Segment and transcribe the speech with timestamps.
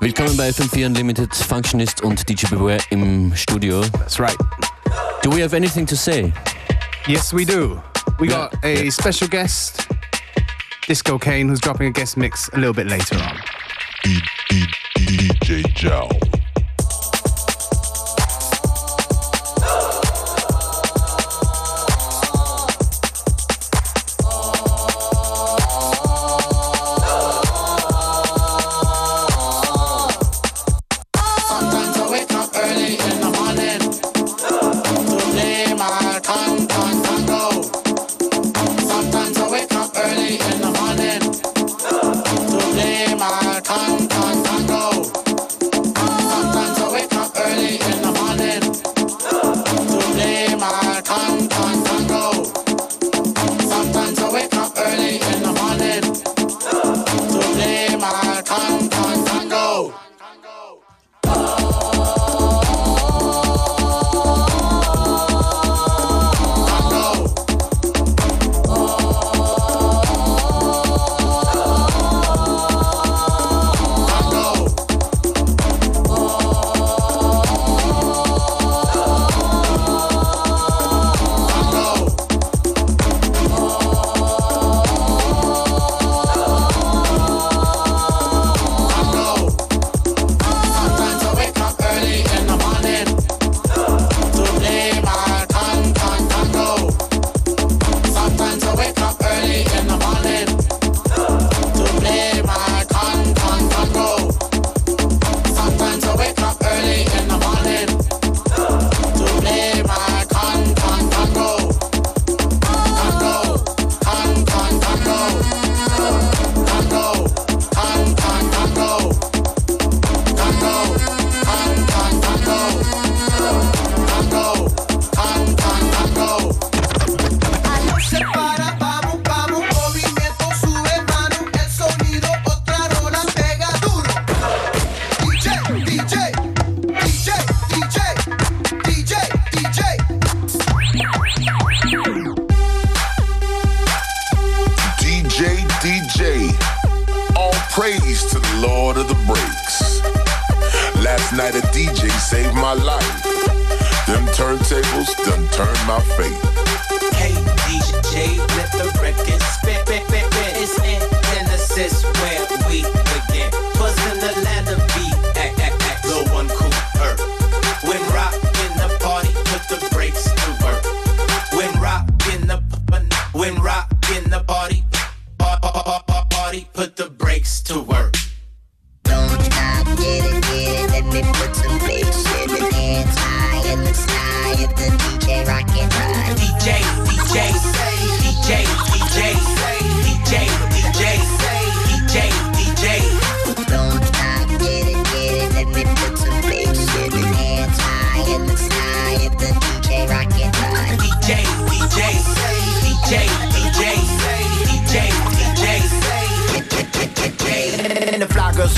[0.00, 3.80] Willkommen bei FM4 Unlimited Functionist und DJ Beware im Studio.
[3.80, 4.36] That's right.
[5.22, 6.30] Do we have anything to say?
[7.06, 7.80] Yes, we do.
[8.20, 8.50] We yeah.
[8.50, 8.90] got a yeah.
[8.90, 9.88] special guest,
[10.86, 13.38] Disco Kane, who's dropping a guest mix a little bit later on.
[14.98, 16.10] DJ Jow.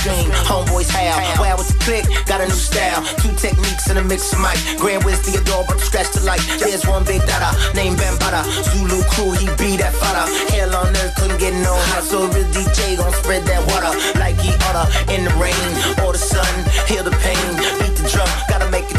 [0.09, 1.39] dream, homeboys have.
[1.39, 3.05] Wow, was a click, got a new style.
[3.21, 4.57] Two techniques and a mix of mic.
[4.81, 6.41] Grand Wiz Theodore, but scratch the light.
[6.59, 8.45] There's one big dada named Bambaataa.
[8.73, 10.25] Zulu crew, he be that fada.
[10.53, 14.39] Hell on earth couldn't get no hot, so real DJ gon' spread that water like
[14.41, 14.89] he oughta.
[15.13, 15.69] In the rain
[16.05, 16.53] or the sun,
[16.89, 17.49] heal the pain,
[17.79, 18.29] beat the drum.
[18.49, 18.58] Got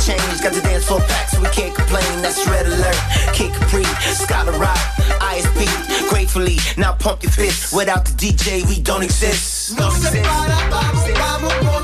[0.10, 0.42] change.
[0.42, 2.22] Got the dance floor packed, so we can't complain.
[2.22, 3.00] That's red alert,
[3.34, 4.78] kick pre, breed, scholar rock,
[5.34, 6.10] ISP.
[6.10, 7.76] Gratefully, now pump your fist.
[7.76, 9.78] Without the DJ, we don't exist.
[9.78, 11.79] Don't exist.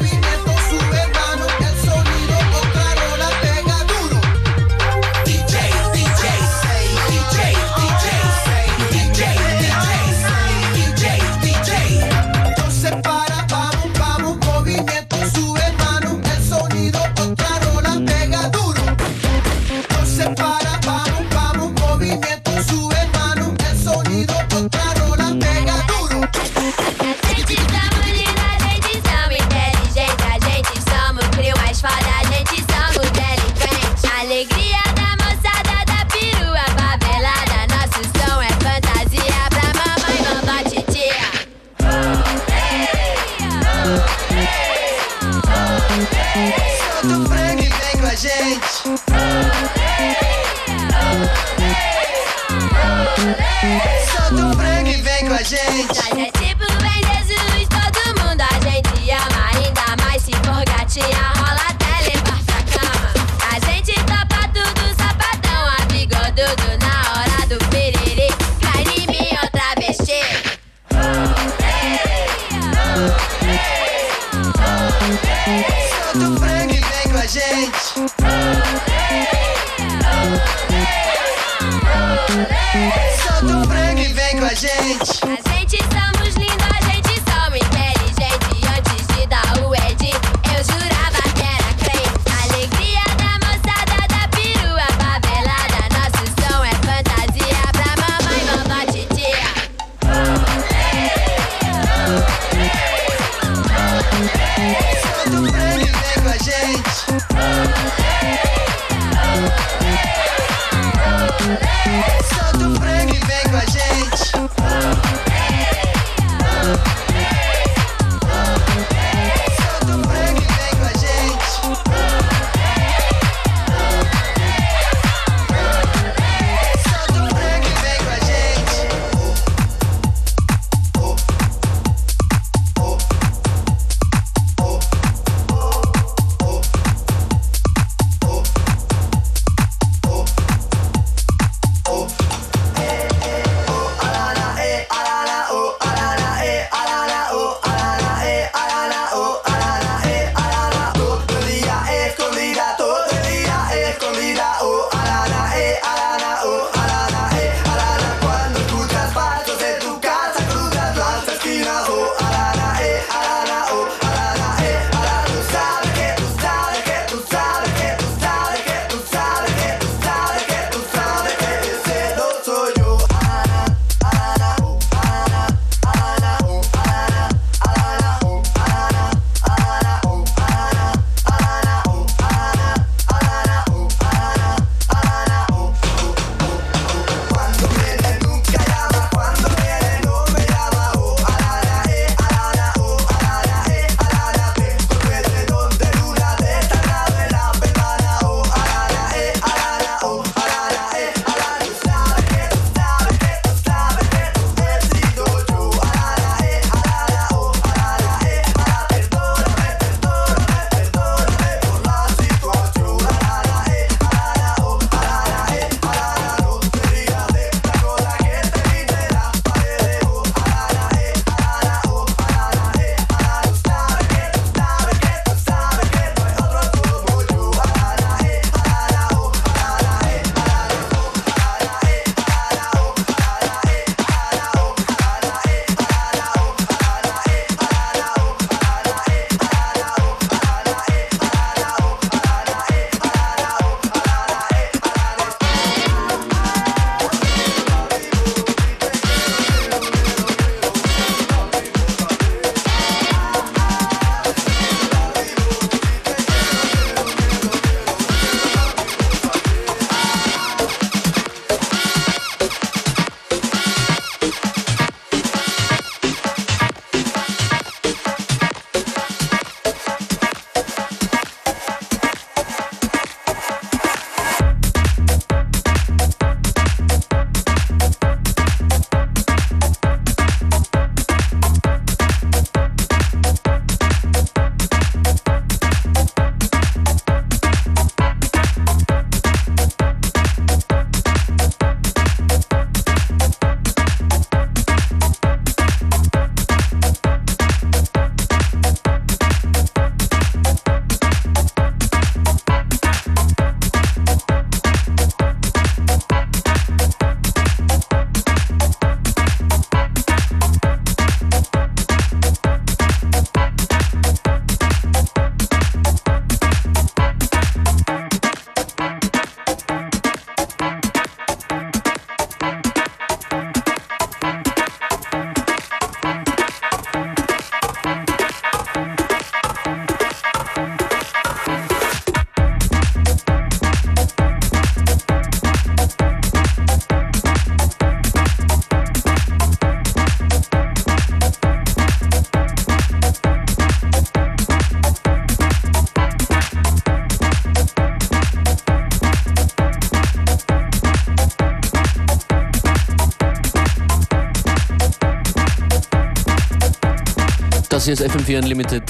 [357.85, 358.83] Das hier ist FM4 Unlimited.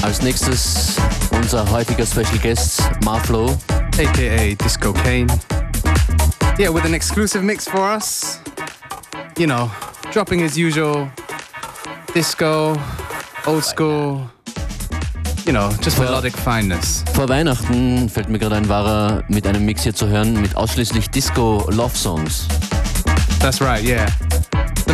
[0.00, 0.96] Als nächstes
[1.32, 3.58] unser heutiger Special Guest, Marflo.
[3.98, 5.26] AKA Disco Kane.
[6.58, 8.40] Yeah, with an exclusive mix for us.
[9.36, 9.70] You know,
[10.14, 11.10] dropping as usual.
[12.14, 12.74] Disco,
[13.46, 14.26] old school.
[15.44, 17.04] You know, just melodic fineness.
[17.12, 21.10] Vor Weihnachten fällt mir gerade ein wahrer mit einem Mix hier zu hören mit ausschließlich
[21.10, 22.46] Disco Love Songs.
[23.40, 24.06] That's right, yeah.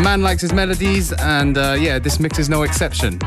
[0.03, 3.21] man likes his melodies, and uh, yeah, this mix is no exception.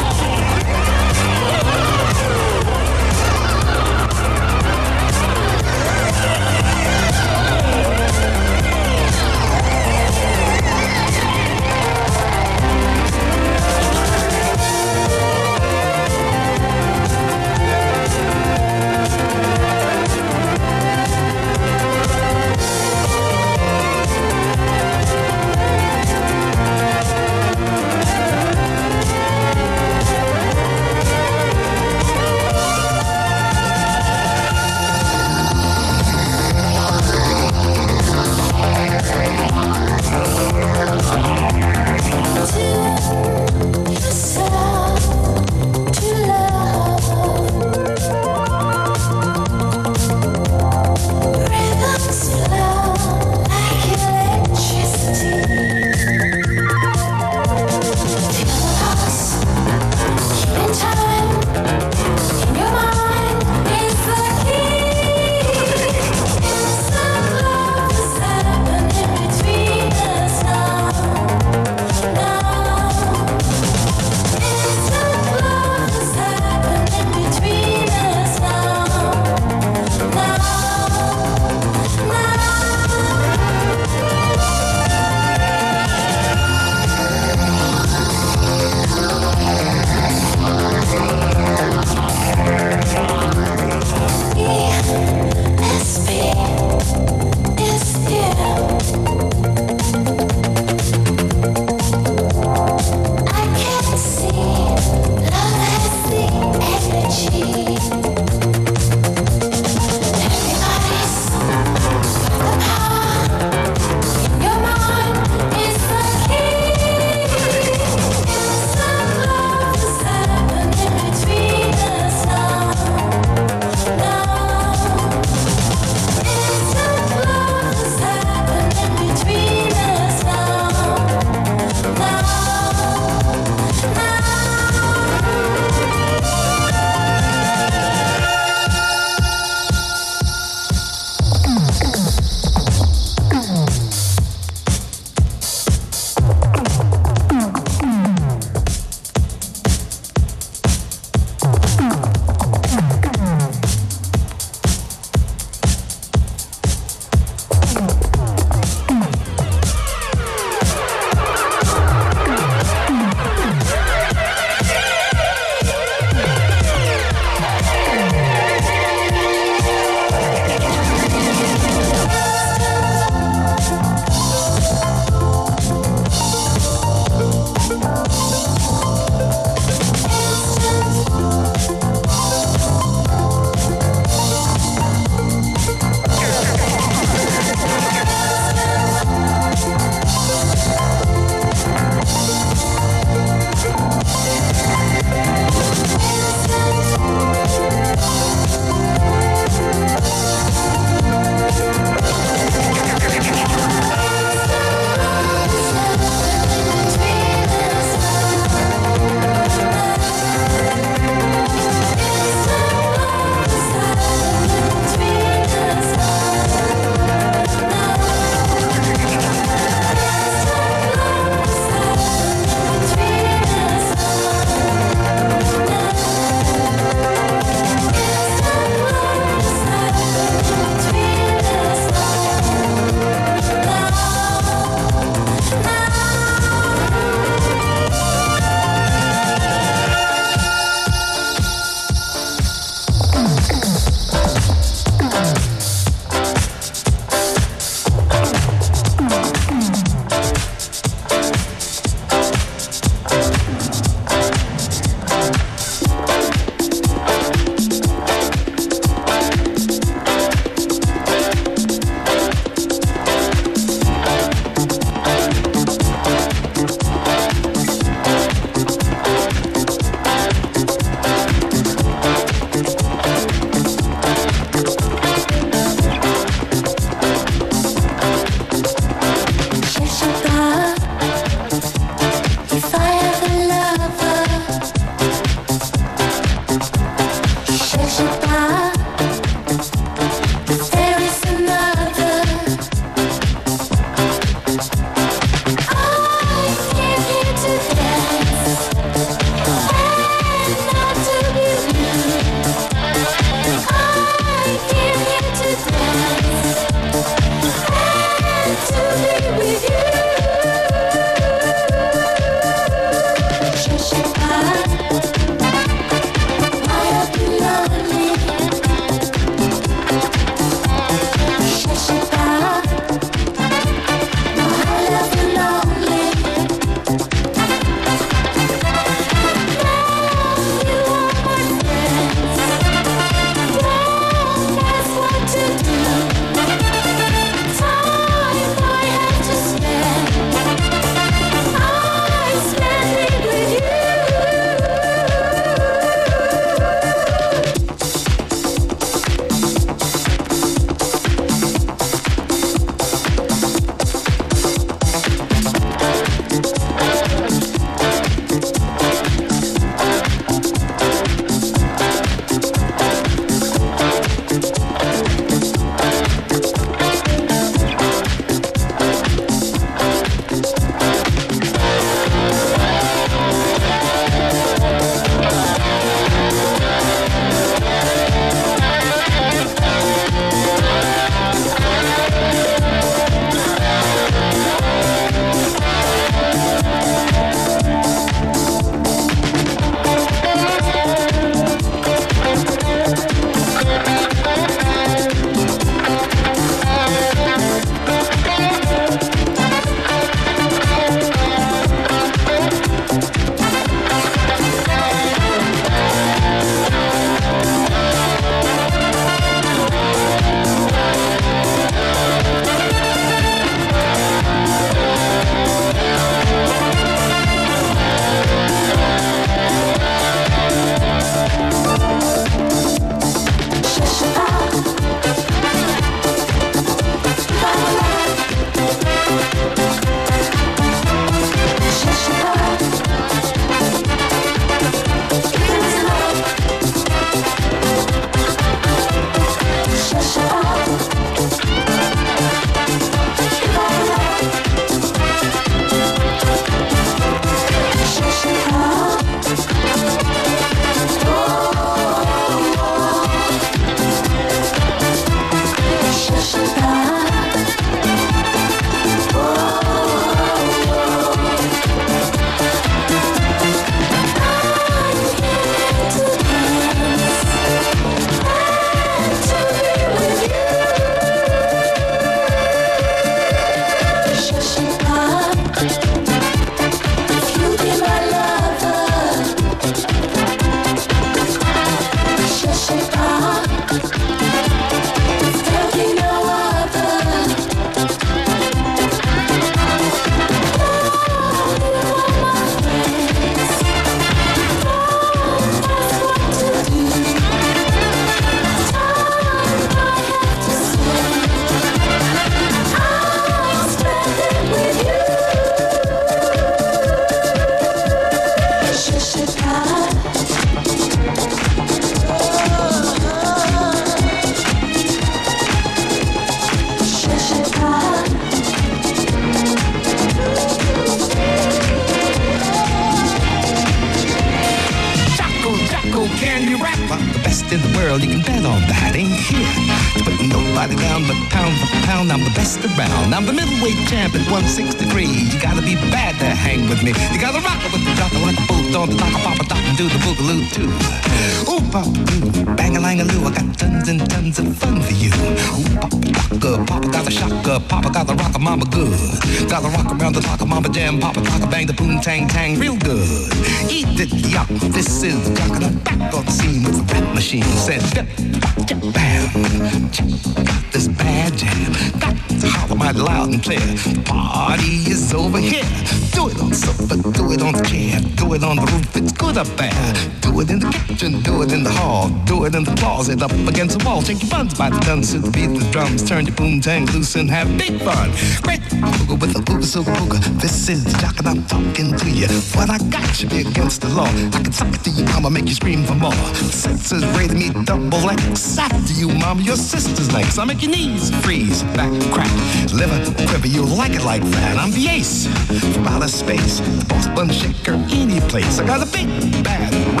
[566.93, 568.95] It on sofa, do it on the roof.
[568.95, 569.93] It's good up there.
[570.21, 573.21] Do it in the kitchen, do it in the hall, do it in the closet,
[573.21, 574.01] up against the wall.
[574.01, 576.07] Shake your buns by the guns to the beat the drums.
[576.07, 578.11] Turn your boom tang loose and have big fun.
[578.41, 580.19] Great booga with the booga so booga.
[580.39, 582.27] This is the jock and I'm talking to you.
[582.55, 584.07] What I got should be against the law.
[584.07, 586.13] I can suck it to you, mama, make you scream for more.
[586.35, 588.57] Senses rated me double X.
[588.57, 590.37] After you, mama, your sister's legs.
[590.37, 592.31] I make your knees freeze, back crack,
[592.71, 593.47] liver quiver.
[593.47, 594.57] You like it like that.
[594.57, 595.27] I'm the ace
[595.73, 598.59] from outer space, the boss bun shaker, any place.
[598.59, 599.07] I got a big
[599.43, 600.00] bad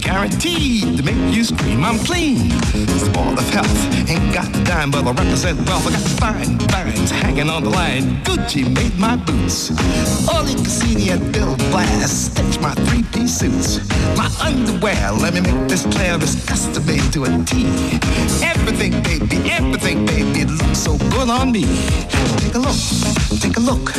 [0.00, 1.84] guaranteed to make you scream.
[1.84, 4.08] I'm clean, it's the ball of health.
[4.08, 5.86] Ain't got the dime, but I represent wealth.
[5.86, 8.22] I got fine vines hanging on the line.
[8.24, 9.70] Gucci made my boots.
[10.54, 12.30] Can see the Bill Blass.
[12.30, 13.80] Stitch my three-piece suits.
[14.16, 16.14] My underwear, let me make this clear.
[16.16, 17.66] It's custom made to a T.
[18.44, 20.40] Everything, baby, everything, baby.
[20.40, 21.64] It looks so good on me.
[22.38, 22.76] Take a look,
[23.40, 23.92] take a look.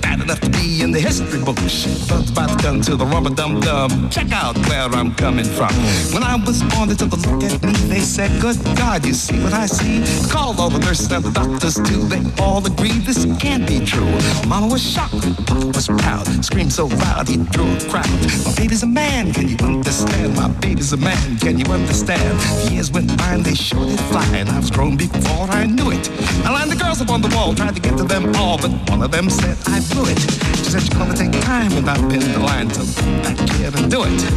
[0.00, 1.86] Bad enough to be in the history books.
[2.08, 4.10] Bugs by the gun to the rubber dum dum.
[4.10, 5.74] Check out where I'm coming from.
[6.14, 7.72] When I was born, they took a look at me.
[7.88, 10.04] They said, Good God, you see what I see?
[10.30, 12.06] Called all the nurses and the doctors too.
[12.06, 14.06] They all agreed this can't be true.
[14.46, 16.26] Mama was shocked, Papa was proud.
[16.44, 18.06] Screamed so loud he drew a crowd.
[18.44, 20.36] My baby's a man, can you understand?
[20.36, 22.70] My baby's a man, can you understand?
[22.70, 25.90] Years went by and they showed it fly, and I was grown before I knew
[25.90, 26.08] it.
[26.44, 28.70] I lined the girls up on the wall, tried to get to them all, but
[28.90, 30.20] one of them said I blew it.
[30.56, 32.84] She said you're gonna take time and I pinned the line, so
[33.22, 34.35] back here and do it.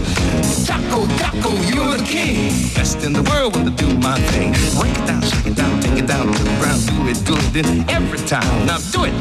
[0.66, 2.52] Jocko, Jocko, you're the king.
[2.76, 4.54] Best in the world when to do my thing.
[4.80, 7.56] Break it down, shake it down, take it down to the ground, do it good
[7.56, 8.66] in every time.
[8.66, 9.16] Now do it,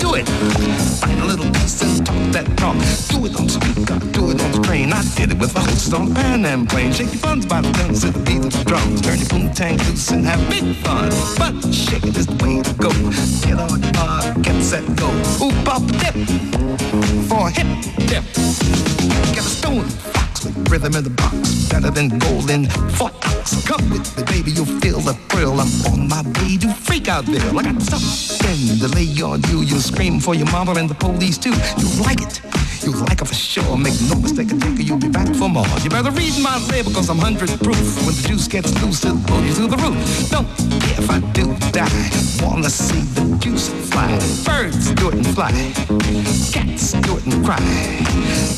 [0.00, 0.28] do it.
[1.00, 2.76] Find a little piece and talk that talk.
[3.10, 4.92] Do it on the speaker, do it on the train.
[4.92, 6.92] I did it with my host on Pan Am plane.
[6.92, 9.00] Shake your buns by the guns the beat the drums.
[9.00, 11.10] Turn your boom tank loose and have big fun.
[11.38, 12.90] But shaking is the way to go.
[13.46, 15.08] Get on your bar, get set, go.
[15.44, 16.14] Ooh, pop, dip
[17.28, 17.68] for a hip
[18.08, 18.91] dip.
[19.08, 21.68] Get a stone fox with rhythm in the box.
[21.68, 23.66] Better than golden for ox.
[23.66, 25.60] Come with me, baby, you'll feel the thrill.
[25.60, 27.42] I'm on my way to freak out there.
[27.50, 29.62] I got something to lay on you.
[29.62, 31.54] You'll scream for your mama and the police too.
[31.78, 32.40] You like it.
[32.84, 33.76] You like it for sure.
[33.76, 35.66] Make no mistake, I think you'll be back for more.
[35.82, 37.78] You better read my label, cause I'm hundred proof.
[38.04, 40.30] When the juice gets loose, it'll pull you through the roof.
[40.30, 40.48] Don't
[40.82, 42.10] care if I do die.
[42.42, 44.10] Wanna see the juice fly.
[44.44, 45.52] Birds do it and fly.
[46.52, 47.62] Cats do it and cry.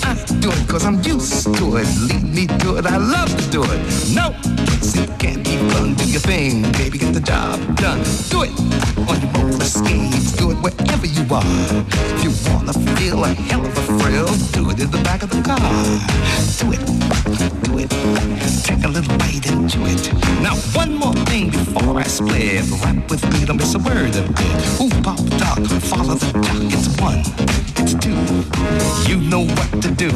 [0.05, 1.74] I do it cause I'm used to it.
[1.75, 3.81] Lead me to it, I love to do it.
[4.15, 4.31] No,
[4.95, 5.95] it can't be fun.
[5.95, 7.99] Do your thing, baby, get the job done.
[8.31, 8.53] Do it
[9.09, 10.33] on your roller skates.
[10.37, 11.43] Do it wherever you are.
[12.15, 15.31] If you wanna feel a hell of a thrill, do it in the back of
[15.31, 15.59] the car.
[16.61, 17.91] Do it, it.
[18.65, 20.13] Take a little bite chew it.
[20.43, 22.65] Now, one more thing before I split.
[22.83, 24.81] Rap with me, don't miss a word of it.
[24.81, 25.61] Ooh, pop, talk,
[25.91, 26.61] follow the jock.
[26.73, 27.23] It's one,
[27.81, 28.17] it's two.
[29.09, 30.11] You know what to do.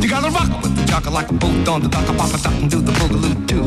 [0.00, 2.06] You gotta rock with the jock like a boot on the dock.
[2.16, 3.66] Pop a dock and do the boogaloo too.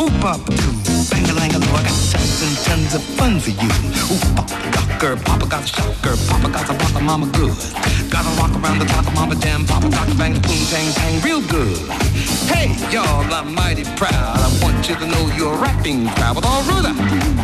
[0.00, 0.68] Ooh, pop, do.
[1.10, 3.70] Bang a lang a I got tons and tons of fun for you.
[4.10, 6.16] Ooh, pop, rocker, papa got a shocker.
[6.28, 7.56] Papa got a rocker, mama good.
[8.10, 11.78] Gotta rock around the clock, mama jam, papa rock, bang, boom, tang, tang, real good.
[12.52, 14.12] Hey, y'all, I'm mighty proud.
[14.12, 16.92] I want you to know you're a rapping crowd with all Ruda.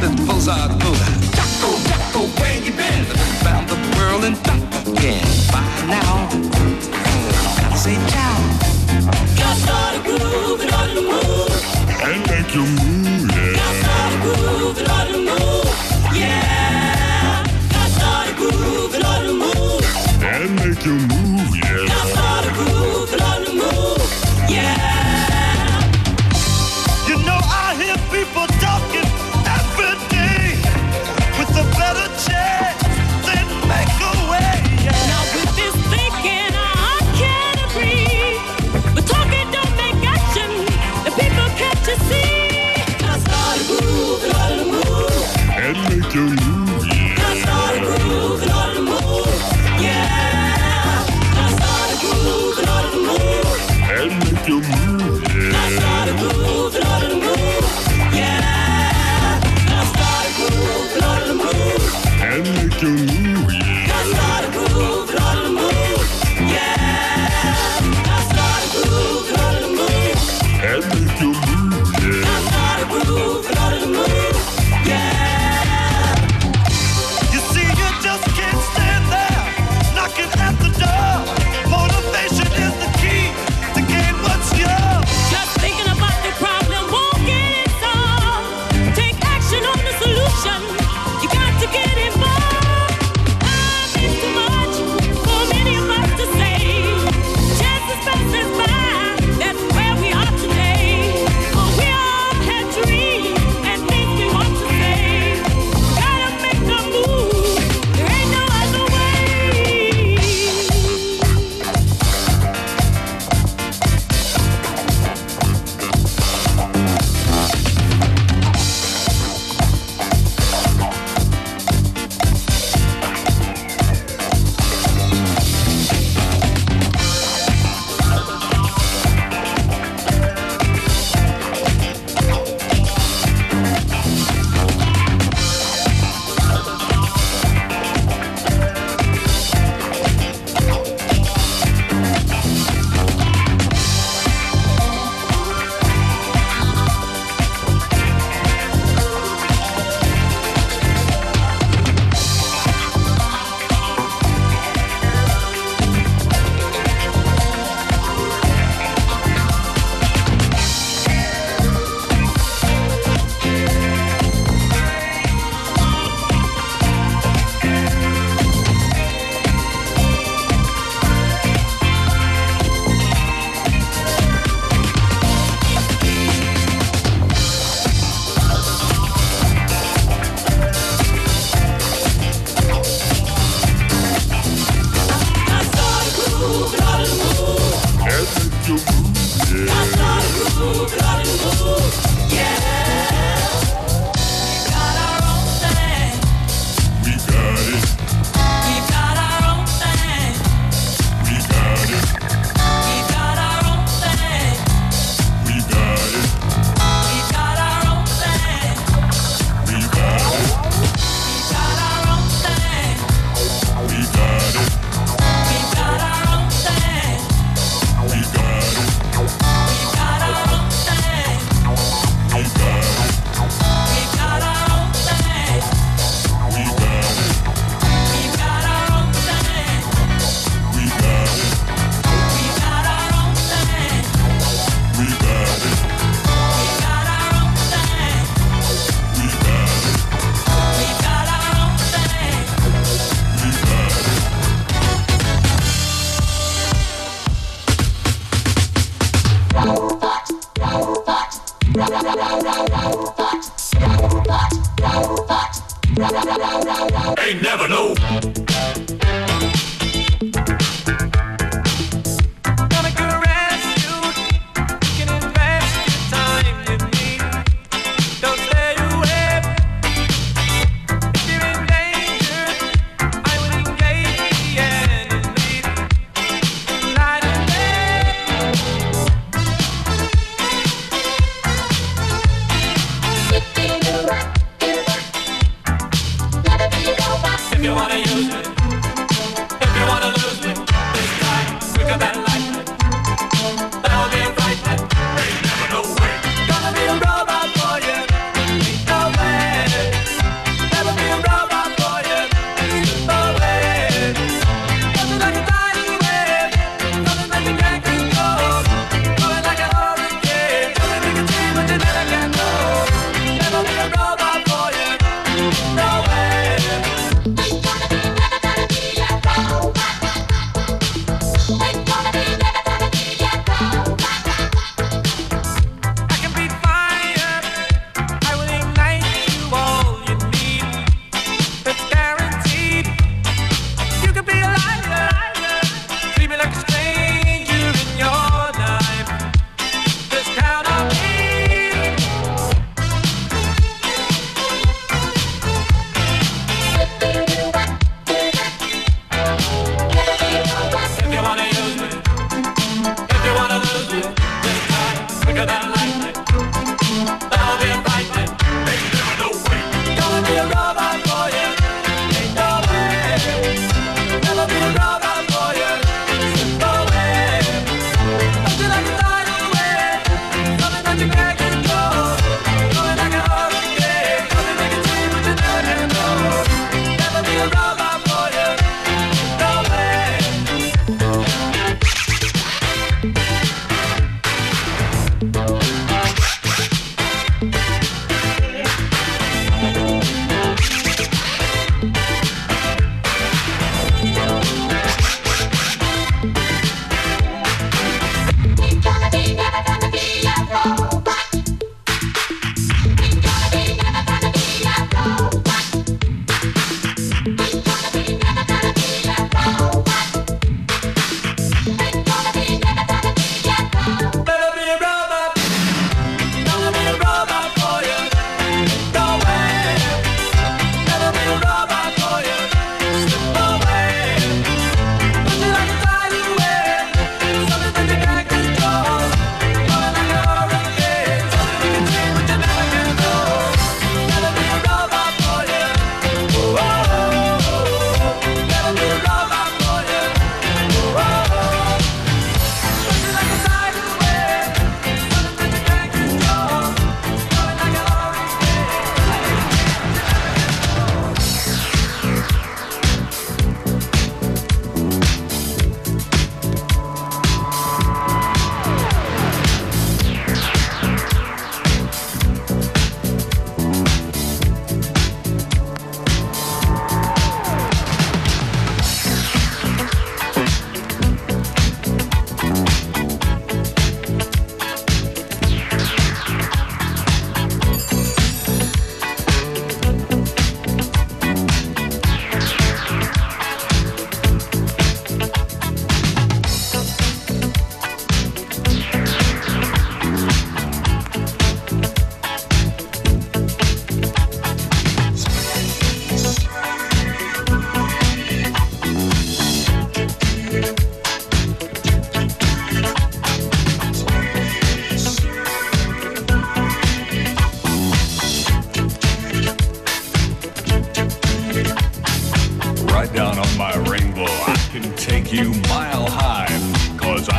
[0.01, 1.07] The Bozart Buddha.
[1.33, 1.78] Jocko,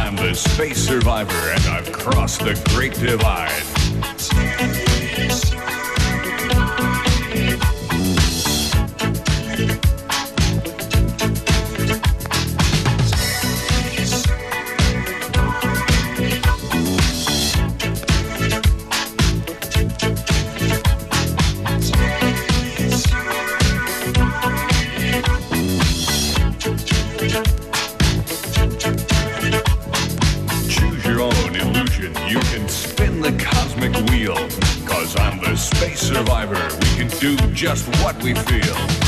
[0.10, 4.89] I'm the space survivor and I've crossed the great divide.
[37.60, 38.99] just what we feel.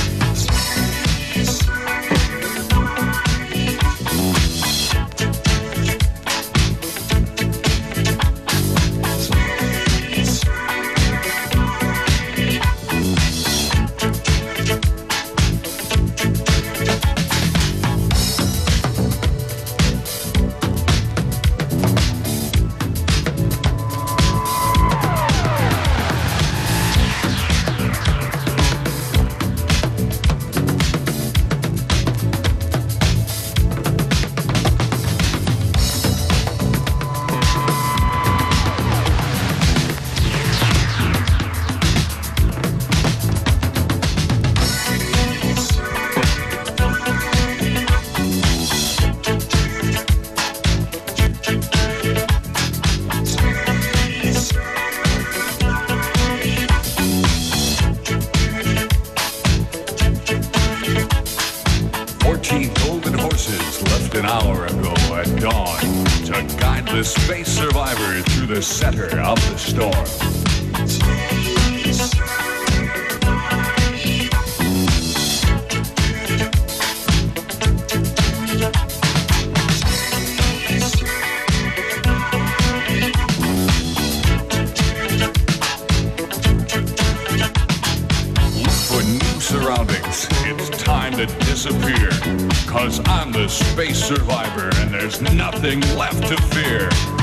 [64.11, 65.79] just an hour ago at dawn
[66.25, 71.50] to guide the space survivor through the center of the storm.
[92.71, 97.20] Cause I'm the space survivor and there's nothing left to fear.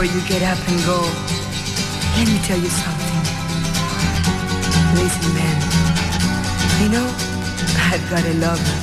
[0.00, 0.96] before you get up and go,
[2.16, 3.20] let me tell you something.
[4.96, 5.60] Listen, man.
[6.80, 7.06] You know,
[7.92, 8.76] I've got a lover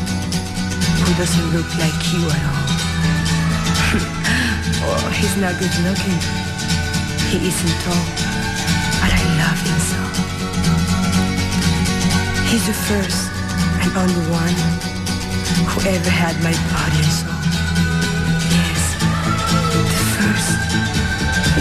[1.01, 2.70] who doesn't look like you at all.
[4.86, 6.20] oh, he's not good looking.
[7.34, 8.05] He isn't tall.
[9.01, 10.01] But I love him so.
[12.45, 13.32] He's the first
[13.82, 14.57] and only one
[15.65, 17.41] who ever had my body and soul.
[18.53, 18.82] Yes,
[19.74, 19.82] the
[20.20, 21.07] first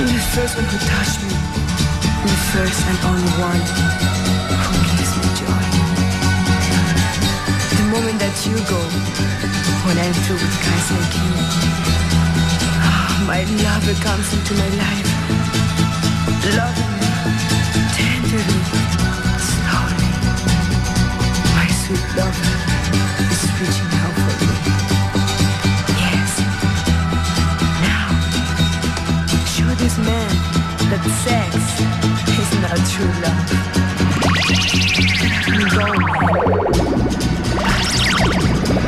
[0.05, 3.63] the first one who touched me, the first and only one
[4.63, 5.65] who gives me joy.
[7.77, 8.81] The moment that you go,
[9.87, 11.33] when I'm through with guys like you,
[12.85, 15.11] ah, my lover comes into my life,
[16.57, 16.97] loving
[17.97, 18.61] tenderly,
[19.49, 20.11] slowly.
[21.57, 22.56] My sweet lover
[31.11, 31.55] sex
[32.41, 33.47] is not true love.
[35.77, 36.27] Go, man.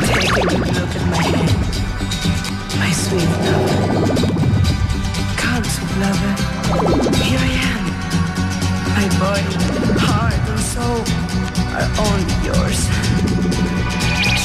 [0.09, 1.59] Take a good look at my hand.
[2.79, 3.79] My sweet lover.
[5.37, 6.33] Come, sweet lover.
[7.23, 7.85] Here I am.
[8.97, 9.55] My body,
[10.01, 11.03] heart, and soul
[11.79, 12.81] are only yours.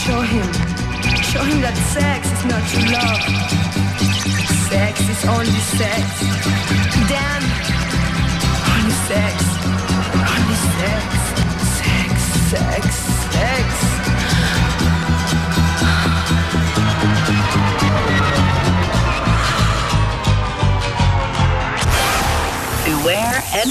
[0.03, 0.47] Show him.
[1.23, 3.21] Show him that sex is not true love.
[4.69, 6.62] Sex is only sex.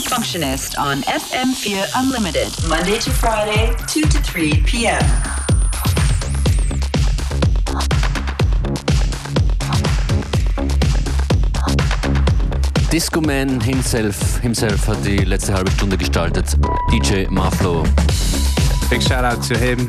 [0.03, 5.03] Functionist on FM Fear Unlimited, Monday to Friday, 2 to 3 p.m.
[12.91, 16.57] Disco Man himself, himself hat die letzte halbe Stunde gestaltet.
[16.91, 17.85] DJ Marflo.
[18.91, 19.89] Big shout out to him.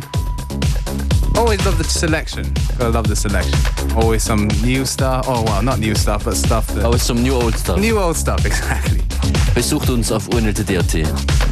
[1.36, 2.46] Always love the selection.
[2.78, 3.58] Gotta love the selection.
[3.96, 5.26] Always some new stuff.
[5.28, 6.86] Oh, well, not new stuff, but stuff that.
[6.86, 7.80] Always some new old stuff.
[7.80, 9.03] New old stuff, exactly.
[9.54, 11.43] Besucht uns auf UNLTD.at.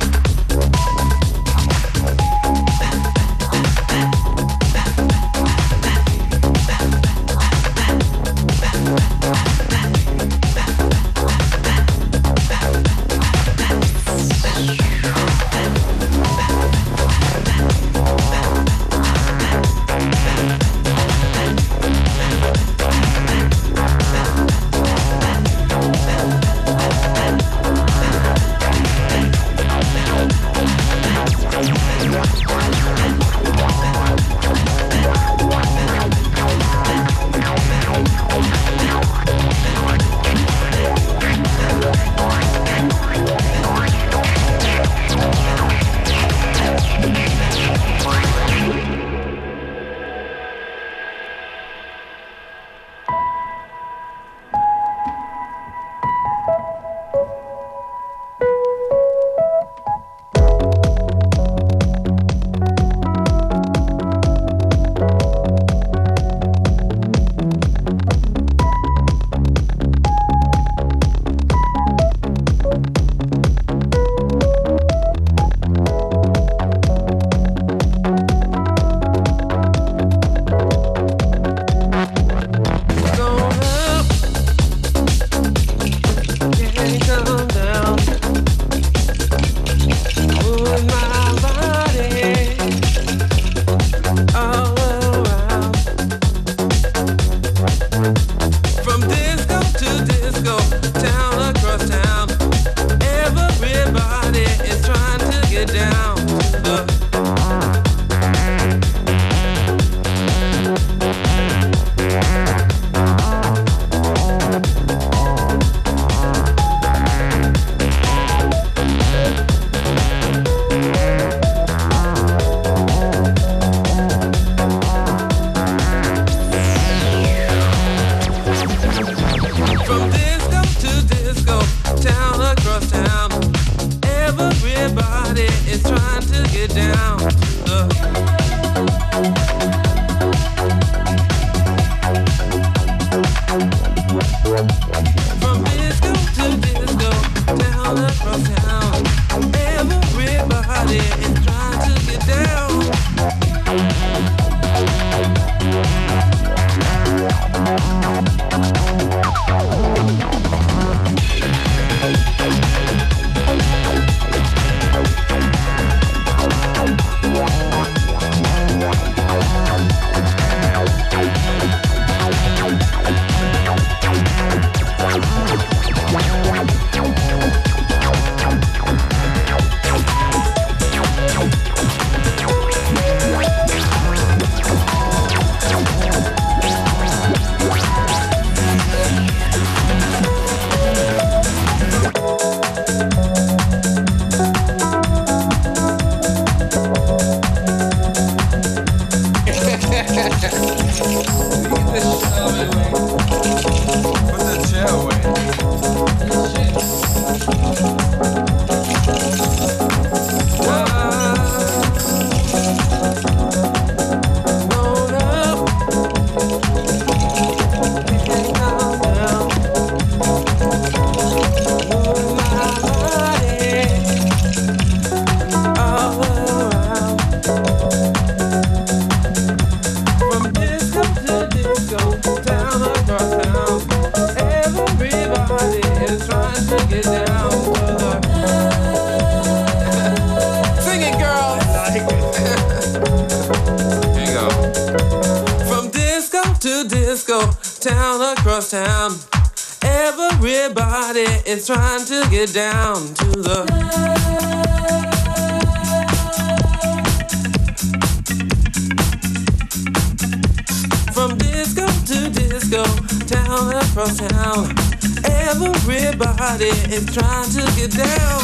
[263.61, 264.75] town across town.
[265.23, 268.41] Everybody is trying to get down.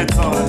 [0.00, 0.48] It's on.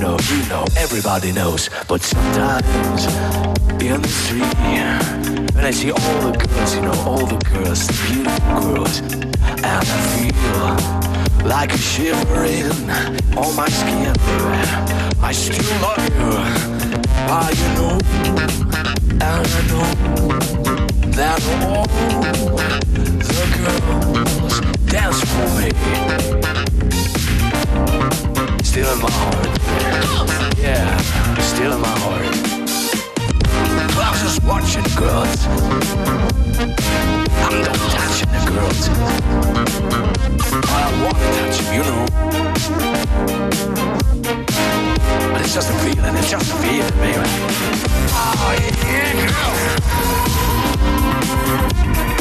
[0.00, 1.70] Know, you know, everybody knows.
[1.88, 3.06] But sometimes
[3.82, 4.56] in the street,
[5.54, 9.64] when I see all the girls, you know, all the girls, the beautiful girls, and
[9.66, 12.90] I feel like a shivering
[13.36, 14.14] on my skin.
[15.22, 16.30] I still love you.
[17.28, 17.98] Why you know,
[19.10, 19.86] and I know
[21.12, 21.86] that all
[23.34, 25.68] the girls dance for me.
[28.74, 30.58] Still in my heart.
[30.58, 30.98] Yeah,
[31.38, 32.26] still in my heart.
[33.96, 35.46] I was just watching girls.
[37.38, 38.88] I'm not touching the girls.
[40.66, 42.04] I wanna touch them, you know.
[45.30, 47.28] But it's just a feeling, it's just a feeling, baby.
[48.10, 49.12] Oh, yeah,
[52.08, 52.13] girl.